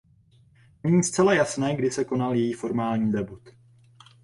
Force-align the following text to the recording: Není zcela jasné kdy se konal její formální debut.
Není 0.83 1.03
zcela 1.03 1.33
jasné 1.33 1.75
kdy 1.75 1.91
se 1.91 2.03
konal 2.05 2.35
její 2.35 2.53
formální 2.53 3.11
debut. 3.11 3.49